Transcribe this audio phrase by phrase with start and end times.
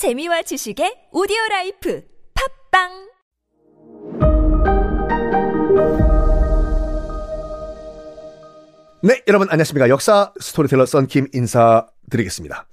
[0.00, 2.00] 재미와 지식의 오디오 라이프
[2.32, 2.88] 팟빵
[9.02, 9.90] 네, 여러분 안녕하십니까.
[9.90, 12.66] 역사 스토리텔러 썬킴 인사드리겠습니다.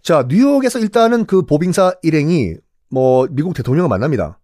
[0.00, 2.54] 자, 뉴욕에서 일단은 그 보빙사 일행이
[2.88, 4.38] 뭐 미국 대통령을 만납니다.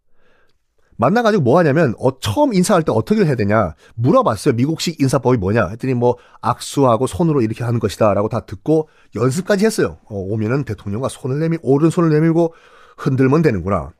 [0.96, 3.74] 만나가지고 뭐 하냐면 어, 처음 인사할 때 어떻게 해야 되냐?
[3.94, 4.54] 물어봤어요.
[4.54, 5.68] 미국식 인사법이 뭐냐?
[5.68, 9.98] 했더니 뭐 악수하고 손으로 이렇게 하는 것이다 라고 다 듣고 연습까지 했어요.
[10.06, 12.54] 어, 오면은 대통령과 손을 내밀 오른손을 내밀고
[12.98, 13.92] 흔들면 되는구나.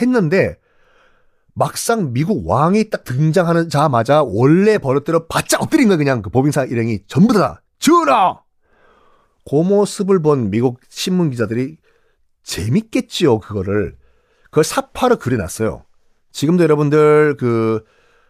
[0.00, 0.58] 했는데
[1.54, 6.22] 막상 미국 왕이 딱 등장하는 자마자 원래 버릇대로 바짝 엎드린 거야 그냥.
[6.22, 7.62] 그 법인사 일행이 전부 다.
[7.80, 8.40] 전하!
[9.48, 11.78] 그 모습을 본 미국 신문 기자들이
[12.44, 13.96] 재밌겠지요 그거를.
[14.44, 15.84] 그걸 사파로 그려놨어요
[16.38, 17.84] 지금도 여러분들 그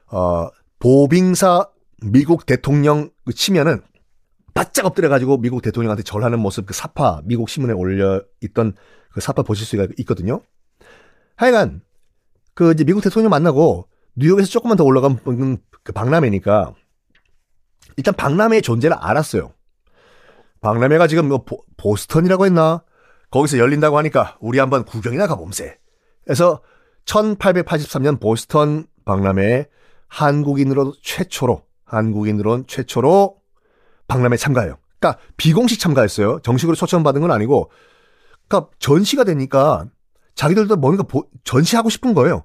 [0.07, 0.48] 어,
[0.79, 1.69] 보빙사
[2.01, 3.83] 미국 대통령 그 치면은
[4.55, 8.73] 바짝 엎드려 가지고 미국 대통령한테 절하는 모습 그 사파 미국 신문에 올려 있던
[9.12, 10.41] 그 사파 보실 수가 있거든요.
[11.37, 11.83] 하여간
[12.55, 13.86] 그 이제 미국 대통령 만나고
[14.17, 15.19] 뉴욕에서 조금만 더 올라간
[15.84, 16.73] 그 박람회니까
[17.98, 19.53] 일단 박람회의 존재를 알았어요.
[20.62, 22.83] 박람회가 지금 뭐 보, 보스턴이라고 했나?
[23.31, 25.79] 거기서 열린다고 하니까 우리 한번 구경이나 가봄세.
[26.25, 26.62] 그래서
[27.09, 29.67] 1883년 보스턴 박람회에
[30.09, 33.39] 한국인으로 최초로 한국인으로는 최초로
[34.06, 34.78] 박람회 참가해요.
[34.98, 36.41] 그러니까 비공식 참가했어요.
[36.42, 37.70] 정식으로 초청받은 건 아니고
[38.47, 39.86] 그러니까 전시가 되니까
[40.34, 42.45] 자기들도 뭔가 보, 전시하고 싶은 거예요.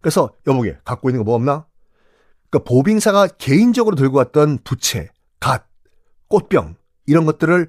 [0.00, 1.66] 그래서 여보게 갖고 있는 거 뭐 없나?
[2.50, 5.10] 그러니까 보빙사가 개인적으로 들고 왔던 부채,
[5.40, 5.66] 갓,
[6.28, 6.76] 꽃병
[7.06, 7.68] 이런 것들을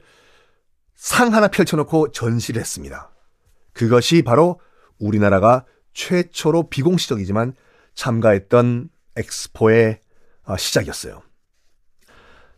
[0.96, 3.12] 상 하나 펼쳐놓고 전시를 했습니다.
[3.74, 4.60] 그것이 바로
[5.00, 5.66] 우리나라가
[6.00, 7.54] 최초로 비공식적이지만
[7.94, 10.00] 참가했던 엑스포의
[10.46, 11.22] 어, 시작이었어요.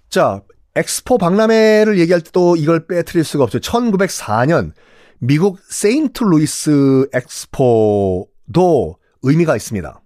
[0.10, 0.42] 자,
[0.76, 3.60] 엑스포 박람회를 얘기할 때도 이걸 빼뜨릴 수가 없죠.
[3.60, 4.74] 1904년
[5.18, 10.02] 미국 세인트 루이스 엑스포도 의미가 있습니다.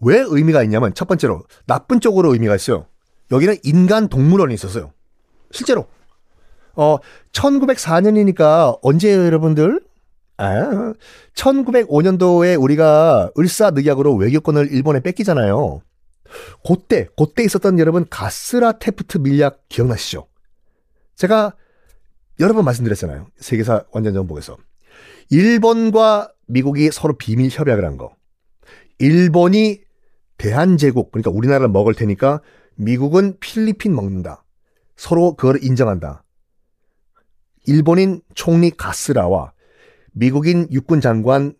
[0.00, 2.86] 왜 의미가 있냐면 첫 번째로 나쁜 쪽으로 의미가 있어요.
[3.30, 4.92] 여기는 인간 동물원이 있었어요.
[5.52, 5.86] 실제로.
[6.74, 6.98] 어,
[7.32, 9.89] 1904년이니까 언제예요, 여러분들?
[10.40, 10.94] 아,
[11.34, 15.82] 1905년도에 우리가 을사늑약으로 외교권을 일본에 뺏기잖아요.
[16.66, 20.26] 그때, 그때 있었던 여러분 가스라 테프트 밀약 기억나시죠?
[21.14, 21.54] 제가
[22.38, 23.26] 여러 번 말씀드렸잖아요.
[23.36, 24.56] 세계사 완전 정복에서.
[25.28, 28.14] 일본과 미국이 서로 비밀 협약을 한 거.
[28.98, 29.82] 일본이
[30.38, 32.40] 대한제국, 그러니까 우리나라를 먹을 테니까
[32.76, 34.46] 미국은 필리핀 먹는다.
[34.96, 36.24] 서로 그걸 인정한다.
[37.66, 39.52] 일본인 총리 가스라와
[40.12, 41.54] 미국인 육군 장관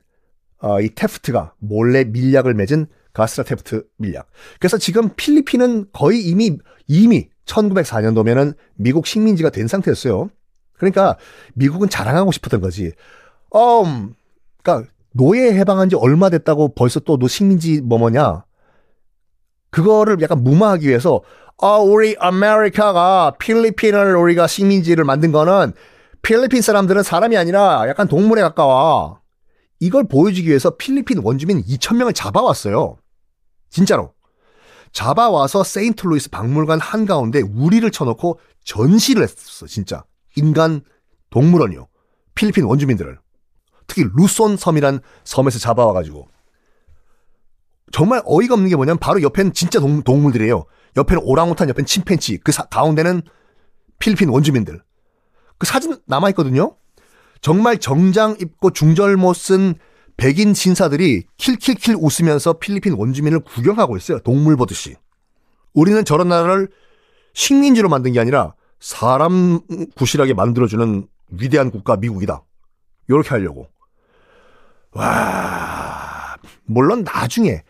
[0.61, 4.28] 어, 이 테프트가 몰래 밀약을 맺은 가스라 테프트 밀약.
[4.59, 10.31] 그래서 지금 필리핀은 거의 이미 이미 1904년도면은 미국 식민지가 된 상태였어요.
[10.75, 11.16] 그러니까
[11.55, 12.93] 미국은 자랑하고 싶었던 거지.
[13.55, 14.15] 음,
[14.62, 18.44] 그러니까 노예 해방한 지 얼마 됐다고 벌써 또너 식민지 뭐뭐냐?
[19.71, 21.22] 그거를 약간 무마하기 위해서
[21.62, 25.72] 아, 우리 아메리카가 필리핀을 우리가 식민지를 만든 거는
[26.22, 29.20] 필리핀 사람들은 사람이 아니라 약간 동물에 가까워.
[29.78, 32.98] 이걸 보여주기 위해서 필리핀 원주민 2,000명을 잡아왔어요.
[33.70, 34.12] 진짜로.
[34.92, 40.04] 잡아와서 세인트루이스 박물관 한가운데 우리를 쳐놓고 전시를 했어, 진짜.
[40.36, 40.82] 인간
[41.31, 41.88] 동물원이요.
[42.34, 43.19] 필리핀 원주민들을.
[43.87, 46.28] 특히 루손 섬이란 섬에서 잡아와가지고.
[47.92, 50.64] 정말 어이가 없는 게 뭐냐면 바로 옆에는 진짜 동, 동물들이에요.
[50.97, 53.22] 옆에는 오랑우탄, 옆에는 침팬치, 그 사, 가운데는
[53.98, 54.82] 필리핀 원주민들.
[55.60, 56.75] 그 사진 남아있거든요?
[57.43, 59.75] 정말 정장 입고 중절모 쓴
[60.16, 64.19] 백인 신사들이 킬킬킬 웃으면서 필리핀 원주민을 구경하고 있어요.
[64.20, 64.97] 동물 보듯이.
[65.75, 66.69] 우리는 저런 나라를
[67.34, 69.60] 식민지로 만든 게 아니라 사람
[69.97, 72.43] 구실하게 만들어주는 위대한 국가 미국이다.
[73.09, 73.69] 이렇게 하려고.
[74.93, 77.62] 와, 물론 나중에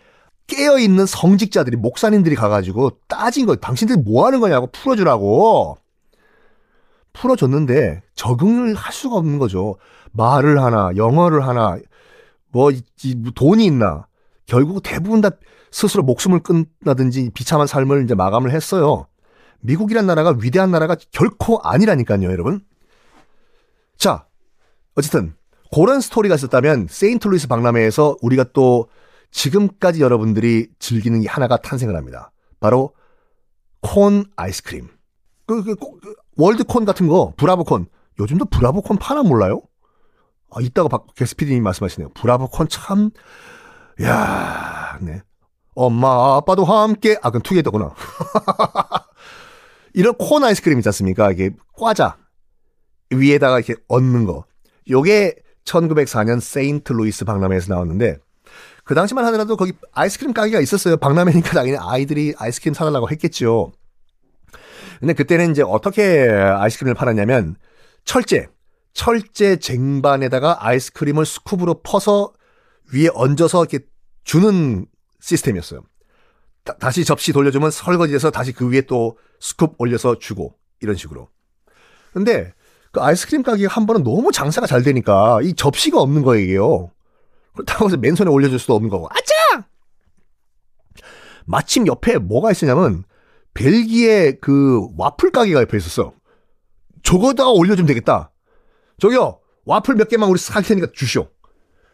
[0.47, 5.79] 깨어있는 성직자들이, 목사님들이 가가지고 따진 거, 당신들 뭐 하는 거냐고 풀어주라고.
[7.21, 9.77] 풀어줬는데 적응을 할 수가 없는 거죠.
[10.13, 11.79] 말을 하나, 영어를 하나,
[12.49, 14.07] 뭐, 뭐 돈이 있나.
[14.47, 15.31] 결국 대부분 다
[15.71, 19.07] 스스로 목숨을 끊나든지 비참한 삶을 이제 마감을 했어요.
[19.61, 22.65] 미국이란 나라가 위대한 나라가 결코 아니라니까요, 여러분.
[23.97, 24.27] 자,
[24.97, 25.35] 어쨌든
[25.73, 28.89] 그런 스토리가 있었다면 세인트루이스 박람회에서 우리가 또
[29.31, 32.33] 지금까지 여러분들이 즐기는 게 하나가 탄생을 합니다.
[32.59, 32.95] 바로
[33.81, 34.89] 콘 아이스크림.
[35.51, 37.87] 그, 그, 그 월드콘 같은 거, 브라보콘.
[38.19, 39.63] 요즘도 브라보콘 파나 몰라요?
[40.51, 42.11] 아, 이따가 박, 게스피디님 말씀하시네요.
[42.11, 43.11] 브라보콘 참,
[44.03, 45.23] 야 네.
[45.75, 47.95] 엄마, 아빠도 함께, 아, 그건 투게더구나.
[49.95, 51.33] 이런 콘 아이스크림 있지 않습니까?
[51.33, 52.17] 이게 과자
[53.11, 54.45] 위에다가 이렇게 얹는 거.
[54.89, 58.19] 요게 1904년 세인트 루이스 박람회에서 나왔는데
[58.85, 60.97] 그 당시만 하더라도 거기 아이스크림 가게가 있었어요.
[60.97, 63.73] 박람회니까 당연히 아이들이 아이스크림 사달라고 했겠죠.
[65.01, 67.57] 근데 그때는 이제 어떻게 아이스크림을 팔았냐면
[68.05, 68.49] 철제,
[68.93, 72.33] 철제 쟁반에다가 아이스크림을 scoop으로 퍼서
[72.93, 73.87] 위에 얹어서 이렇게
[74.25, 74.87] 주는
[75.21, 75.83] 시스템이었어요.
[76.65, 81.31] 다, 시 접시 돌려주면 설거지해서 다시 그 위에 또 scoop 올려서 주고 이런 식으로.
[82.13, 82.53] 근데
[82.93, 86.91] 그 아이스크림 가게가 한 번은 너무 장사가 잘 되니까 이 접시가 없는 거예요.
[87.55, 89.09] 그렇다고 해서 맨손에 올려줄 수도 없는 거고.
[89.11, 89.65] 아차!
[91.47, 93.05] 마침 옆에 뭐가 있었냐면
[93.61, 96.15] 벨기에 그 와플 가게가 옆에 있었어.
[97.03, 98.33] 저거다가 올려주면 되겠다.
[98.99, 101.29] 저기요, 와플 몇 개만 우리 살 테니까 주시오.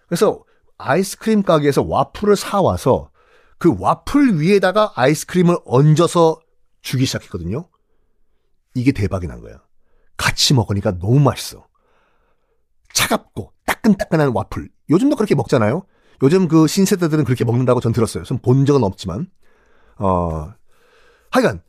[0.07, 0.45] 그래서
[0.79, 3.11] 아이스크림 가게에서 와플을 사와서
[3.59, 6.39] 그 와플 위에다가 아이스크림을 얹어서
[6.83, 7.69] 주기 시작했거든요.
[8.75, 9.61] 이게 대박이 난 거야.
[10.17, 11.67] 같이 먹으니까 너무 맛있어.
[12.93, 14.69] 차갑고 따끈따끈한 와플.
[14.91, 15.85] 요즘도 그렇게 먹잖아요.
[16.23, 18.23] 요즘 그 신세대들은 그렇게 먹는다고 전 들었어요.
[18.23, 19.27] 전 본 적은 없지만.
[19.99, 20.53] 어,
[21.31, 21.63] 하여간,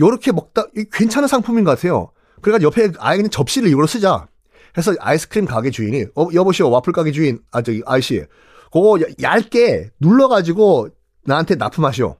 [0.00, 2.12] 요렇게 먹다, 괜찮은 상품인 것 같아요.
[2.40, 4.28] 그러니까 옆에 그냥 접시를 이걸로 쓰자.
[4.76, 8.24] 해서 아이스크림 가게 주인이, 어, 여보시오, 와플 가게 주인, 아, 저기, 아이씨.
[8.70, 10.88] 그거 얇게 눌러가지고
[11.24, 12.16] 나한테 납품하시오.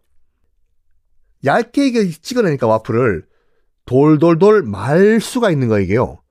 [1.45, 3.27] 얇게 이게 찍어내니까 와플을
[3.85, 6.23] 돌돌돌 말 수가 있는 거예요, 이게요.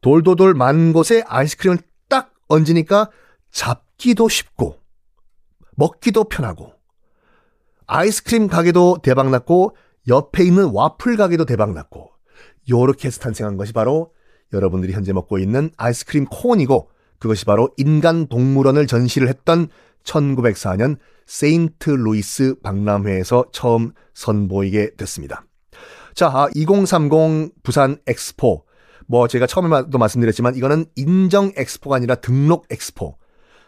[0.00, 3.10] 돌돌돌 만 곳에 아이스크림을 딱 얹으니까
[3.50, 4.78] 잡기도 쉽고,
[5.76, 6.72] 먹기도 편하고,
[7.86, 9.76] 아이스크림 가게도 대박났고,
[10.08, 12.10] 옆에 있는 와플 가게도 대박났고,
[12.68, 14.12] 요렇게 해서 탄생한 것이 바로
[14.52, 19.68] 여러분들이 현재 먹고 있는 아이스크림 콘이고, 그것이 바로 인간 동물원을 전시를 했던
[20.04, 25.44] 1904년 세인트 루이스 박람회에서 처음 선보이게 됐습니다.
[26.14, 28.64] 자, 2030 아, 부산 엑스포.
[29.06, 33.16] 뭐 제가 처음에도 말씀드렸지만 이거는 인정 엑스포가 아니라 등록 엑스포.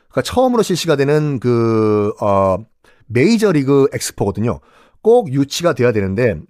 [0.09, 2.59] 그러니까 처음으로 실시가 되는 그, 어,
[3.07, 4.61] 메이저리그 엑스포거든요.
[5.03, 6.41] 꼭 유치가 돼야 되는데,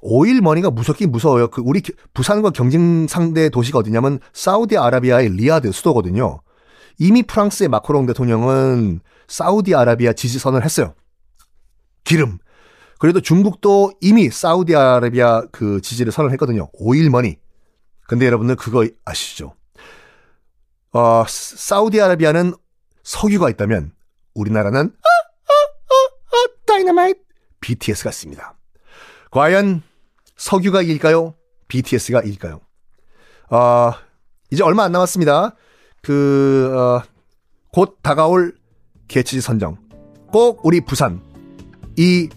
[0.00, 1.48] 오일 머니가 무섭긴 무서워요.
[1.48, 1.82] 그, 우리
[2.12, 6.40] 부산과 경쟁 상대 도시가 어디냐면, 사우디아라비아의 리야드 수도거든요.
[6.98, 10.94] 이미 프랑스의 마크롱 대통령은 사우디아라비아 지지 선언을 했어요.
[12.04, 12.38] 기름.
[12.98, 16.68] 그래도 중국도 이미 사우디아라비아 그 지지를 선언했거든요.
[16.74, 17.38] 오일 머니.
[18.06, 19.54] 근데 여러분들 그거 아시죠?
[20.92, 22.54] 어, 사우디아라비아는
[23.02, 23.92] 석유가 있다면
[24.34, 25.08] 우리나라는 아,
[25.48, 27.23] 아, 아, 다이너마이트
[27.64, 28.54] BTS가 있습니다.
[29.30, 29.82] 과연
[30.36, 31.34] 석유가 이길까요?
[31.68, 32.60] BTS가 이길까요?
[33.50, 33.92] 어,
[34.50, 35.54] 이제 얼마 안 남았습니다.
[36.02, 37.02] 그, 어,
[37.72, 38.54] 곧 다가올
[39.08, 39.78] 개최지 선정.
[40.30, 41.22] 꼭 우리 부산,
[41.96, 42.28] 이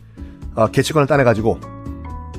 [0.55, 1.59] 어, 개최권을 따내가지고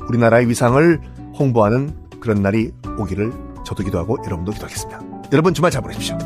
[0.07, 0.99] 우리나라의 위상을
[1.37, 3.31] 홍보하는 그런 날이 오기를
[3.65, 4.99] 저도 기도하고 여러분도 기도하겠습니다.
[5.31, 6.17] 여러분 주말 잘 보내십시오.